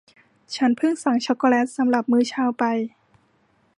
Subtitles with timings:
[0.55, 2.63] ฉันพึ่งสั่งช็อคโกแลตสำหรับมื้อเช้าไป